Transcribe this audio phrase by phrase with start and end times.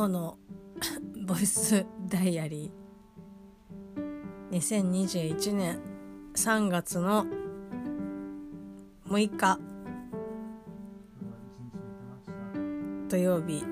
[0.00, 0.38] 今日の
[1.28, 4.56] ボイスダイアリー。
[4.56, 5.78] 2021年
[6.32, 7.26] 3月の
[9.06, 9.60] 6日。
[13.10, 13.62] 土曜日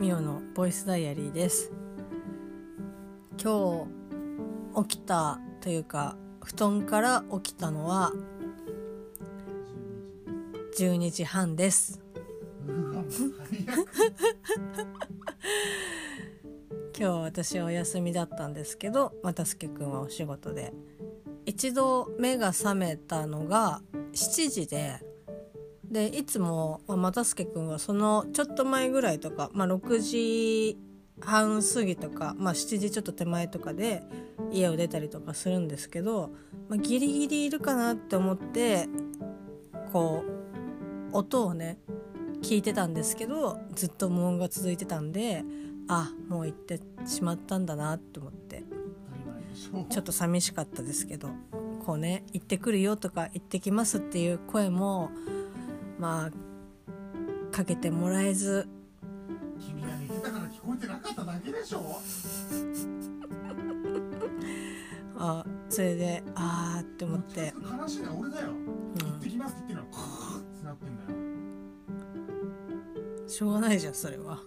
[0.00, 1.70] ミオのボイスダイアリーです。
[3.38, 3.86] 今
[4.74, 8.14] 日起きたというか布団から起きたのは
[10.78, 12.00] 12時半です。
[16.98, 20.72] 今日私はお休みだったんですけど又助君はお仕事で。
[21.46, 23.80] 一度目が覚めたのが
[24.12, 25.00] 7時で
[25.90, 30.78] でいつも、又助君はそのちょっと前ぐらいとか、まあ、6時
[31.20, 34.02] 半過ぎとか、まあ、7時ちょっと手前とかで
[34.52, 36.30] 家を出たりとかするんですけど、
[36.68, 38.86] まあ、ギリギリいるかなって思って
[39.92, 40.24] こ
[41.12, 41.78] う音をね
[42.42, 45.44] 聞いてたんですけどずっと無音が続いてたんで
[45.88, 48.64] あもう行ってしまったんだなと思って。
[49.90, 51.30] ちょっと寂しかったですけど
[51.84, 55.10] こうね行ってくるよとか行ってきますっていう声も
[55.98, 58.68] まあかけてもらえず。
[59.58, 61.98] 君が寝てたから聞こえてなかっただけでしょ。
[65.20, 67.52] あそれでああって思って。
[67.80, 71.17] 悲しいのは俺だよ、行ってきますって言ってるのはカーってなってんだよ
[73.38, 74.40] しょうがないじゃんそれは。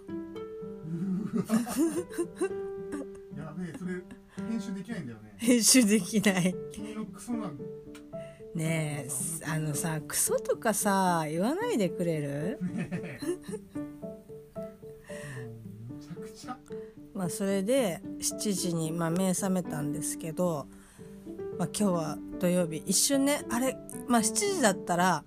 [3.38, 4.02] やべえそれ
[4.50, 5.34] 編集できないんだよね。
[5.38, 6.54] 編集できない。
[6.74, 7.50] 君のクソな
[8.54, 9.10] ねえ
[9.48, 12.60] あのさクソとかさ言わないでくれる？
[12.62, 12.90] ね
[15.88, 16.58] むちゃくちゃ。
[17.14, 20.68] まあそれで7時にまあ目覚めたんですけど、
[21.58, 22.84] まあ、今日は土曜日。
[22.86, 23.78] 一瞬ねあれ
[24.10, 25.24] まあ7時だったら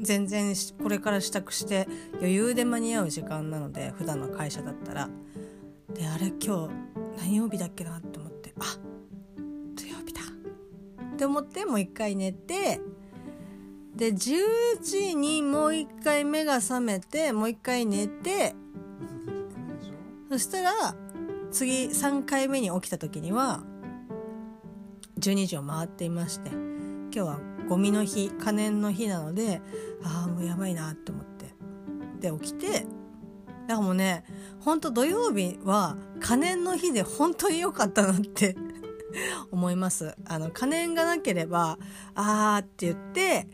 [0.00, 5.08] 全然これから支度して余裕で間に合う時間なので普段の会社だったら。
[5.94, 6.74] であれ今日
[7.18, 8.78] 何曜日だっけなって思ってあ
[9.74, 10.20] 土曜日だ。
[10.22, 12.80] って思ってもう一回寝て
[13.94, 18.54] で10時にもう一回目が覚めてもう一回寝て
[20.30, 20.94] そしたら
[21.50, 23.62] 次3回目に起きた時には
[25.18, 29.62] 12時を回っていまして今日はゴミの日可燃の日なので
[30.02, 31.30] ああもうやばいなって思って。
[32.20, 32.84] で起きてだか
[33.68, 34.24] らもうね
[34.58, 38.56] ほんと土曜日は可燃の日で本当に良かったなって
[39.52, 40.16] 思います。
[40.26, 41.78] あの可燃がなければ
[42.16, 43.46] あーって言って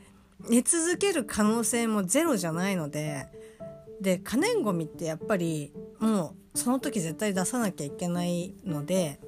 [0.49, 3.29] 寝続ける可能性もゼロじゃないので
[4.01, 9.21] で可燃ごみってやっぱりもうその時絶対出さなきゃいけないので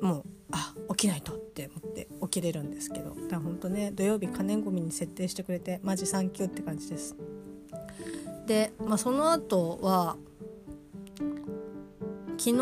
[0.00, 1.68] もうあ起きないとって
[2.32, 7.14] 思って起きれるんですけどだから本当ね土曜日可燃ごみに設定してくれてマジサンキューって感じです。
[8.46, 10.16] で、まあ、その後は
[12.38, 12.54] 昨日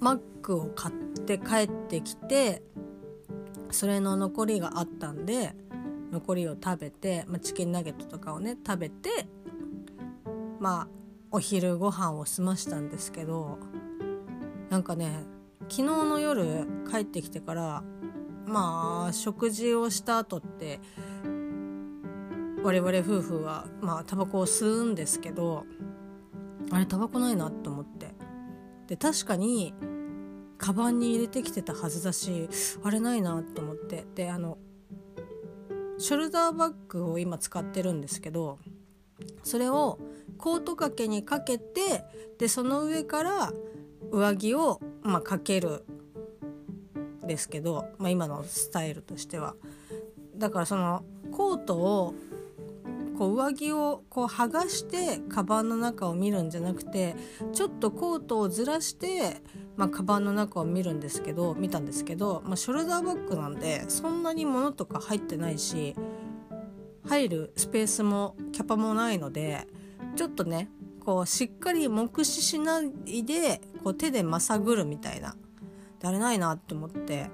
[0.00, 2.62] マックを買って帰ってきて
[3.70, 5.54] それの残りがあったんで
[6.10, 9.26] 残りを食べて、まあ、チキンナゲットとかをね食べて
[10.58, 10.88] まあ
[11.30, 13.58] お昼ご飯を済ましたんですけど
[14.68, 15.24] なんかね
[15.68, 17.82] 昨日の夜帰ってきてから
[18.46, 20.80] まあ食事をした後って
[22.62, 25.64] 我々夫婦はまあタバコを吸うんですけど
[26.70, 28.14] あれタバコないなと思って。
[28.86, 29.72] で確かに
[30.58, 32.48] カバンに入れてきてたはずだし
[32.82, 34.04] あれないなと思って。
[34.14, 34.58] であの
[35.98, 38.58] ショルダーバッグを今使ってるんですけど
[39.42, 39.98] それを
[40.38, 42.04] コート掛けにかけて
[42.38, 43.52] でその上から
[44.10, 45.84] 上着を、まあ、かける
[47.26, 49.54] ですけど、まあ、今のスタイルとしては。
[50.36, 52.14] だからそのコートを
[53.16, 57.14] こう上着をこう剥がしてカバンの中を見るんじゃなくて
[57.52, 59.40] ちょっとコートをずらして、
[59.76, 65.94] まあ、カバンの中を見るんですけど見たんですけど、まあ、ショルダーバッグなんでそんなに物とか入ってないし
[67.06, 69.68] 入るスペースもキャパもないので
[70.16, 70.68] ちょっとね
[71.04, 75.36] こうしっかり目視しないでこう手でまさぐるみたいな。
[76.00, 77.30] であれないなって思って。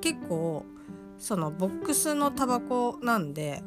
[0.00, 0.64] 結構
[1.18, 3.62] そのボックスのタバコなんで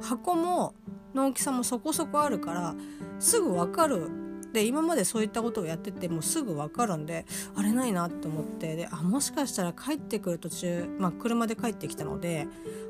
[0.00, 0.74] 箱も
[1.14, 2.74] の大きさもそこそこあるから
[3.20, 4.10] すぐ分かる。
[4.52, 7.24] で今までそういったことをやっててもうすぐ分かるんで
[7.54, 8.74] あれないなって思って。
[8.76, 12.46] であもしかしたら帰ってくる途中、まあ、車で帰ってきたので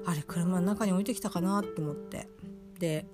[0.06, 2.28] あれ車の中に置いてきたかなって思って。
[2.78, 3.06] で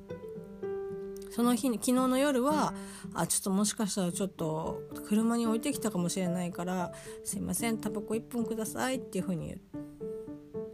[1.30, 2.74] その日に昨日の夜は
[3.14, 6.92] あちょっともしかしたらちょっと車に置いてきたかもしれないから
[7.24, 9.56] 「すいませんタバコ1本ください」っていうふうに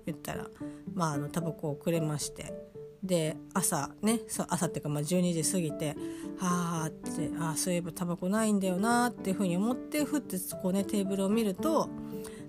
[0.07, 0.49] 言ったら
[0.93, 2.75] まああのタバコをくれまして。
[3.03, 5.95] で朝ねそう朝っていうかまあ12時過ぎて
[6.41, 11.91] あーってあそういえばタバコないんだよなっていうふうに思ってふってこうねテーブルを見ると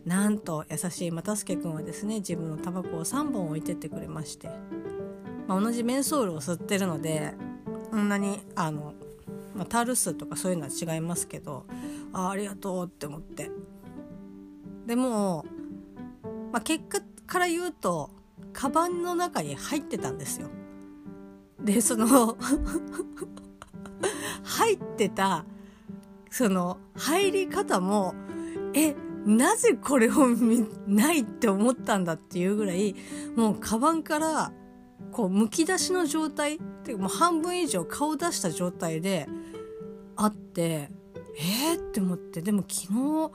[0.05, 4.49] なんと優しい又助君はですね自分のタバコを3本置いてってくれまして、
[5.47, 7.33] まあ、同じメンソールを吸ってるので
[7.97, 8.93] んなにあの、
[9.55, 11.65] まあ、タール数とかそういうのは違いますけど
[12.13, 13.51] あありがとうって思って
[14.85, 15.45] でも、
[16.51, 18.11] まあ、結果から言うと
[18.53, 20.49] カバンの中に入ってたんですよ。
[21.59, 22.37] でその
[24.43, 25.45] 入ってた
[26.29, 28.13] その入り方も
[28.73, 28.95] え
[29.25, 32.95] なぜこれを見ないって思ったんだっていうぐらい
[33.35, 34.51] もうカバンから
[35.11, 39.27] こうむき出しの状態ていうかもう半分以上顔出した状態で
[40.15, 40.89] あって
[41.37, 43.31] えー、って思ってでも昨日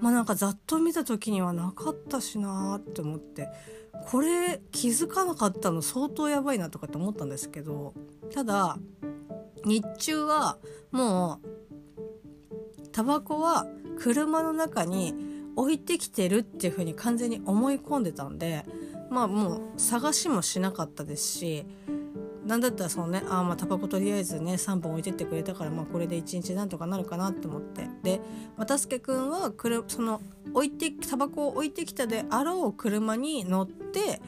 [0.00, 3.48] まあなんかざっと見た時にはなかったしなーって思って
[4.10, 7.94] これ気づかなかったの相当やばいなとかって思ったんですけど
[8.32, 8.78] ただ
[9.64, 10.58] 日中は
[10.90, 13.66] もうタバコは
[13.98, 15.14] 車の中に
[15.56, 18.64] 置いてきてるっていう風に完全に思い込んでたんで
[19.10, 21.66] まあもう探しもしなかったですし
[22.46, 27.88] なんだったらそのねあまあタバコとりあえずね3本置いてってくれたからまあこれで1日なんとかなるかなって思って。
[28.02, 28.20] で
[28.56, 30.20] 又助君はくるその
[30.52, 34.20] 置いてタバコを置いてきたであろう車に乗って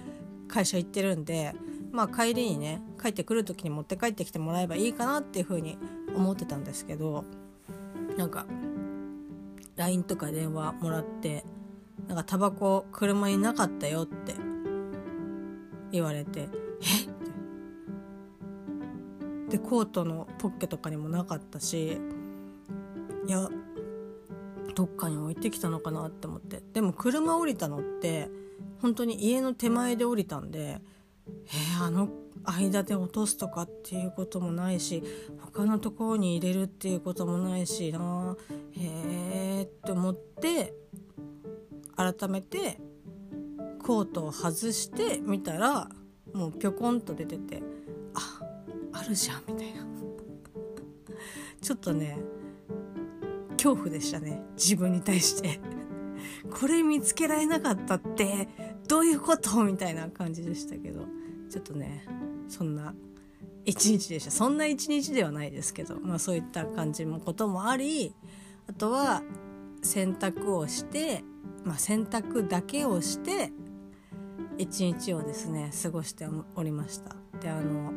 [0.49, 1.55] 会社行ってるんで
[1.93, 5.79] まあ帰りにね帰ってくる時に持って帰ってきてもらえばいいかなっていうふうに
[6.15, 7.25] 思ってたんですけど
[8.17, 8.47] なんか
[9.77, 11.45] LINE とか電話もらって
[12.09, 14.35] なんかタバコ車になかったよって
[15.93, 16.49] 言われて
[17.11, 17.16] え？
[19.49, 21.99] でコートのポッケとかにもなかったし
[23.27, 23.49] いや
[24.75, 26.63] どっかに置いてきたのかなって思って。
[26.73, 28.29] でも車降りたのって
[28.81, 30.81] 本当に家の手前で降りたんで
[31.29, 32.09] えー、あの
[32.45, 35.03] 間で落とすとかっていうこともないし
[35.41, 38.37] 他のところに入れるっていうこともないしな。
[38.73, 40.75] へえって思って
[41.97, 42.79] 改めて
[43.83, 45.89] コートを外してみたら
[46.33, 47.63] もうぴょこんと出てて
[49.09, 49.87] るじゃんみたいな。
[51.61, 52.19] ちょっとね
[53.53, 55.61] 恐怖でしたね自分に対して。
[56.51, 58.49] これ見つけられなかったって
[58.89, 59.65] どういうこと？
[59.65, 61.05] みたいな感じでしたけど。
[61.49, 62.05] ちょっとね
[62.49, 62.93] そんな
[63.65, 64.31] 一日でした。
[64.33, 68.15] そんな一日ではないですけど、まあ、そういった感じもこともあり
[68.69, 69.23] あとは
[69.83, 71.23] 洗濯をして、
[71.65, 73.53] まあ、洗濯だけをして
[74.59, 76.27] 一日をですね過ごして
[76.57, 77.15] おりました。
[77.41, 77.93] であの、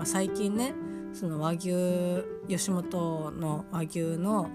[0.00, 0.72] まあ、最近ね
[1.12, 1.74] その和牛
[2.48, 4.48] 吉本の和牛の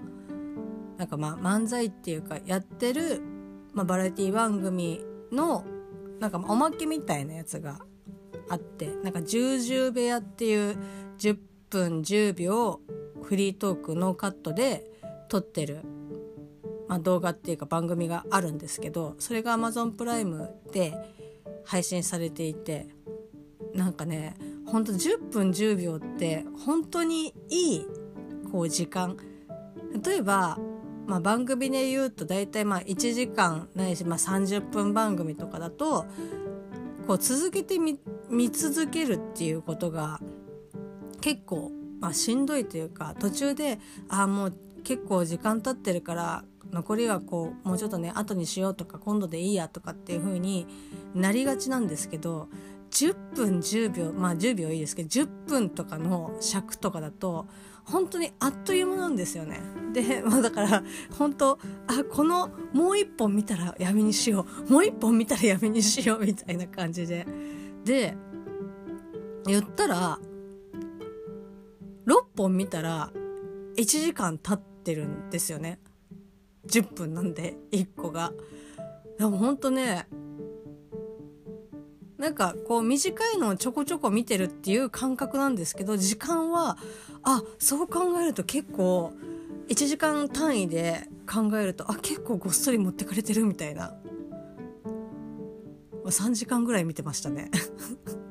[0.96, 3.22] なんかまあ漫才っていうかやってる、
[3.72, 5.64] まあ、バラエティ番組の
[6.18, 7.78] なんかおまけみたいなやつが
[8.48, 10.76] あってなんか「十十部屋」っていう
[11.16, 11.38] 10
[11.70, 12.80] 分10秒
[13.22, 14.90] フリートークノーカットで
[15.28, 15.82] 撮ってる、
[16.88, 20.92] まあ、動画っていうか番組があるんですけどそれが Amazon プライムで
[21.64, 22.88] 配信されていて
[23.74, 24.34] なんかね
[24.66, 27.86] ほんと10分10秒って本当にいい
[28.50, 29.16] こう時間。
[30.04, 30.58] 例えば、
[31.06, 36.04] まあ、番組で言うと大体まあ1時間ないし、まあ、30分番組とかだと
[37.06, 37.98] こう続けてみ
[38.28, 40.20] 見続けるっていうことが
[41.20, 50.66] 結構、まあ、しんどいというか途中でああもう結構時間経ってるから残りはこうもうちょっとね後にしようとか今度でいいやとかっていう風に
[51.14, 52.48] なりがちなんですけど
[52.90, 57.46] 10分10秒まあ10秒いいですけど10分とかの尺とかだと
[57.84, 59.60] 本当にあっという間なんですよね。
[59.92, 60.82] で、まあ、だから
[61.16, 67.26] 本当あこのもう一本見たら闇にしようもう一本見たら闇にしようみたいな感じで
[67.84, 68.16] で
[69.46, 70.18] 言ったら
[72.06, 73.12] 6本見たら
[73.76, 75.78] 1時間経ってるんですよね
[76.66, 78.32] 10分なんで1個が。
[79.18, 80.08] でもほんとね
[82.18, 86.78] なんかこう短いのをちょこちょこ見てるっていう感覚なんですけど時間は
[87.22, 89.12] あそう考えると結構
[89.68, 93.94] 1時間単位で考えるとあ結構ごっそり持ってかれてるみたいな。
[96.10, 97.50] 3時間ぐらい見てましたね。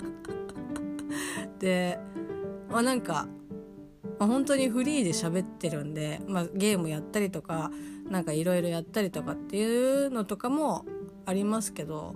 [1.59, 1.99] で
[2.69, 3.27] まあなんか、
[4.19, 7.71] まあ、本当にフリーで喋ってるんで、まあ、ゲームやったりとか
[8.09, 10.85] なんかいろいろやったりとかっていうのとかも
[11.25, 12.15] ありますけど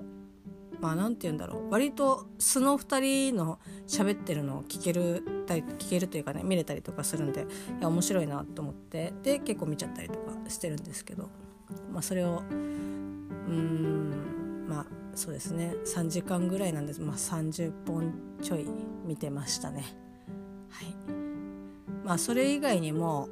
[0.81, 1.69] まあ何て言うんだろう。
[1.69, 2.99] 割と素の2
[3.31, 7.41] 人の喋ってるのを聞ける聞けるというかね見れたりとかするんで
[7.79, 9.13] いや面白いなと思って。
[9.23, 11.29] で結構見ちゃったりとかしてるんですけど、
[11.91, 12.43] まあ、それを
[13.47, 15.75] うーんまあそうですね。
[15.85, 18.65] 3時間ぐらいなんです、まあ、30本ちょい
[19.05, 19.83] 見てましたね。
[20.69, 20.95] はい。
[22.05, 23.29] まあ、それ以外にも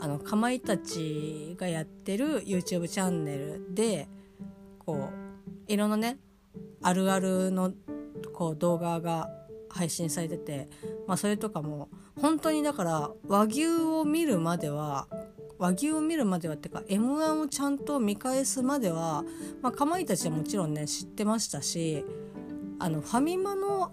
[0.00, 4.08] あのかまいたちがやってる YouTube チャンネルで
[4.78, 5.10] こ
[5.68, 6.18] ういろんなね
[6.88, 7.72] あるあるの
[8.32, 9.28] こう動画が
[9.68, 10.68] 配信されてて、
[11.06, 11.90] まあ、それとかも
[12.20, 15.06] 本当にだから和牛を見るまでは
[15.58, 19.24] 和牛を見るまではっていうか m 1をちゃんと見返すまでは、
[19.60, 22.04] まあ、かまいたちはもちろんね知ってましたし
[22.78, 23.92] あのファミマの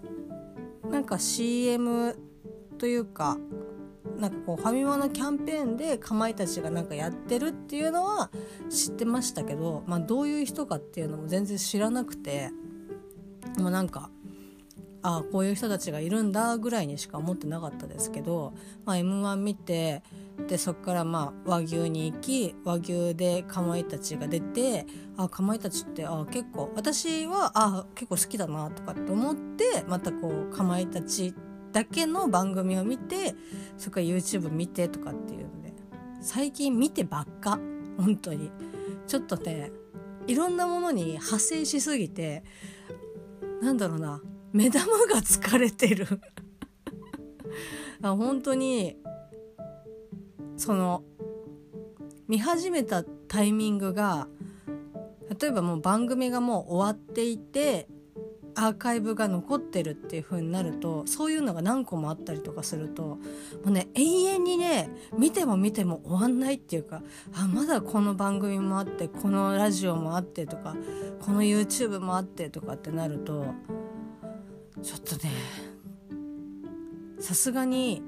[0.90, 2.16] なんか CM
[2.78, 3.36] というか
[4.18, 8.30] なんかこうファミマのキャンペーンでかまいたちがなんかやってるっていうのは
[8.70, 12.50] 知ってましたけど、まあ、どういう人かっていうのも全然知らなくて
[13.58, 14.10] もうなんか
[15.02, 20.02] ああこういう人たちがいるんだぐらいにしか思ってなかったですけど、まあ、m 1見て
[20.48, 24.84] でそこからまあ和牛に行き和牛でかまいたちが出て
[25.16, 31.34] あかまいたちってあ結構私はあ結構好きだなとかって思ってまたこうかまいたち
[31.72, 33.34] だけの番組を見て
[33.78, 35.72] それから YouTube 見てとかっていうので
[36.20, 37.58] 最近見てばっか
[37.96, 38.50] 本当に。
[39.06, 39.70] ちょっとね
[40.26, 42.42] いろんなものに派生しすぎて
[43.60, 44.22] なんだろうな。
[44.52, 46.06] 目玉が疲れてる。
[48.02, 48.96] あ本当に
[50.56, 51.02] その
[52.28, 54.28] 見始めたタイミングが
[55.40, 57.88] 例えばもう番組がもう終わっていて
[58.58, 63.18] アーカイブが残ってるっていう風になるとそういうのが何個もあったりとかするとも
[63.66, 67.02] うね永遠にね見ても見ても終わんないっていうか
[67.34, 70.74] あまだこの番組もあってこのラジオもあってとか
[71.20, 73.44] この YouTube もあってとかってなると
[74.82, 75.30] ちょっとね
[77.20, 78.02] さすがに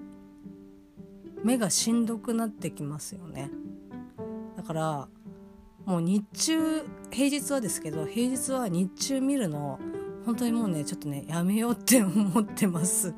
[1.45, 3.51] 目がしんどくなってきますよね。
[4.57, 5.09] だから
[5.85, 9.79] もう日中平日はですけど平日は日中見るの
[10.29, 13.15] 本当にもうねちょっとねやめようって思ってます。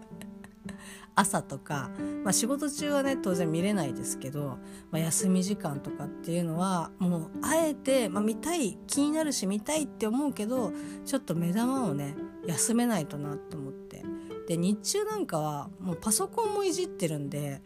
[1.16, 1.90] 朝とか、
[2.22, 4.58] まあ、仕事中はね当然見れないですけど、
[4.92, 10.72] まあ、休み時間とかっていうのはもうあえて、まあ、見たい気になるし見たいって思うけど
[11.04, 12.14] ちょっと目玉をね
[12.46, 14.04] 休めないとなと思って。
[14.46, 17.60] で日中なんかはもうパソコンもいじってるんで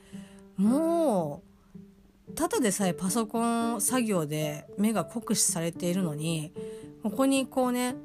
[0.57, 1.43] も
[2.29, 6.53] うただでさえパソコン作業で目が酷使されているのに
[7.03, 7.97] ここにこうね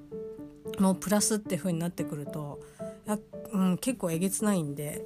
[0.78, 2.60] もうプラスって風になってくると
[3.10, 3.18] や、
[3.52, 5.04] うん、結構えげつないんで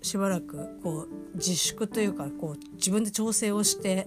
[0.00, 4.06] しばらくこう自粛というかこう自分で調整をして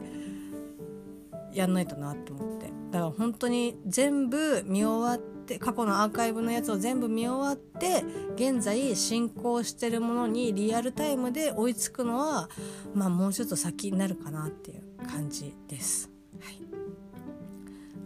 [1.53, 8.03] やんないとなと思ってだから本当に全部見終わって過去のアーカイブのやつを全部見終わって
[8.35, 12.49] 現在進行してるものにリアルタイムで追いつくのは
[12.93, 16.09] まあもうちょっと先になるかなっていう感じです。
[16.41, 16.59] はい、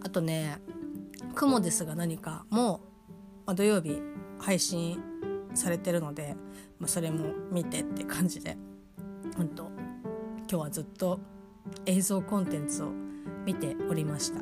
[0.03, 0.61] あとね
[1.35, 2.81] 「雲ですが何かも」
[3.45, 3.99] まあ、土曜日
[4.37, 5.01] 配信
[5.55, 6.35] されてるので、
[6.77, 8.57] まあ、それも見てって感じで
[9.35, 9.63] 本当
[10.41, 11.19] 今日はずっと
[11.87, 12.91] 映像コンテンツを
[13.45, 14.41] 見ておりました。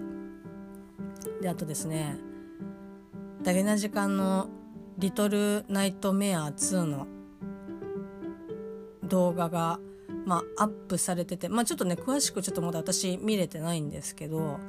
[1.42, 2.18] であとですね
[3.44, 4.50] ダゲな時間の
[4.98, 7.08] 「リトルナイトメア2」の
[9.04, 9.80] 動画が、
[10.26, 14.60] まあ、アップされてて、まあ、ちょっとね詳しくちょっとまだ私見れてないんですけど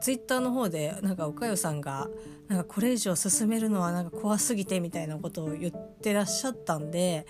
[0.00, 2.08] ツイッターの方でなんかおかよさんが
[2.48, 7.26] なんかこれ以上進めるのはなんか怖すぎてみたいなことを言ってらっしゃったんで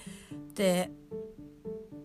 [0.55, 0.91] で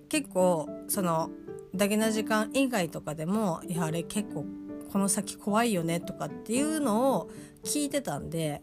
[0.10, 1.32] 結構その
[1.76, 4.46] ダゲな時間以外とかでもいやあれ結構
[4.92, 7.30] この先怖いよねとかっていうのを
[7.64, 8.62] 聞いてたんで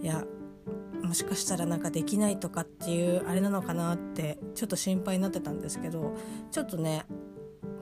[0.00, 0.24] いや
[1.02, 6.16] もしかしたらなんかできないとかっていうあれなのかなってちょっと心配になってたんですけど
[6.50, 7.04] ちょっとね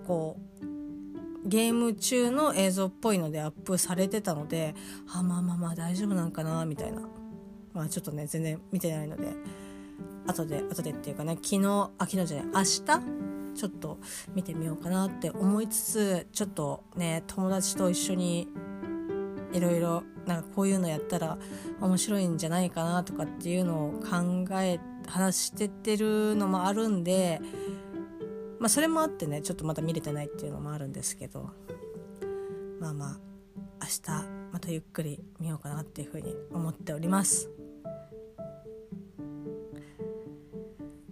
[0.06, 0.69] こう
[1.44, 4.74] ゲーム中の映像っぽいのでアップされてたので
[5.12, 7.02] あまあまあまあ大丈夫なんかなみたいな。
[7.72, 9.28] まあちょっとね全然見てないので。
[10.26, 12.84] 後で後でっていうかね昨日あ昨日じゃない明日？
[13.54, 13.98] ちょっと
[14.34, 18.46] 見てみようかなって思いつつちょっとね友達と一緒に
[19.52, 21.38] いろいろなんかこういうのやったら
[21.80, 24.78] 面白いんじゃないかなとかっていうのを考え
[25.08, 27.40] 話してってるのもあるんで
[28.60, 31.50] まあそれもあってねちょっとまだ見れてないっていうのもあるんですけど
[32.78, 33.18] まあまあ
[33.80, 37.48] 明日またゆっくり見ようかなっていうふうに思っております。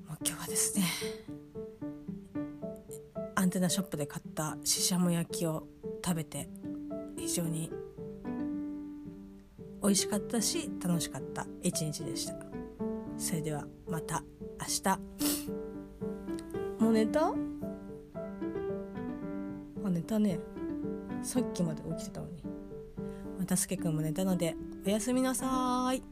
[0.06, 0.84] もう今日はですね
[3.34, 5.66] アンテナショップで買ったししゃも焼きを
[6.04, 6.50] 食べて
[7.16, 7.70] 非常に
[9.82, 12.34] 美味しかったし楽しかった一日でした
[13.16, 14.22] それではまた
[14.60, 15.67] 明日
[16.88, 17.34] のネタ？
[19.84, 20.40] あ寝たね。
[21.22, 22.42] さっきまで起きてたのに。
[23.38, 26.02] またすけくんも寝たのでおやすみなさーい。